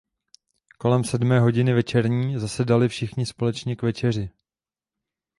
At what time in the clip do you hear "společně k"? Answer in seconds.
3.25-3.83